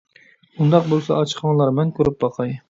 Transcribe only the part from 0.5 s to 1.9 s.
ئۇنداق بولسا ئاچىقىڭلار،